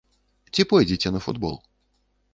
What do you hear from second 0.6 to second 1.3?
пойдзеце на